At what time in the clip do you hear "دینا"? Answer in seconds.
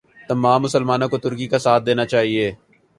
1.85-2.05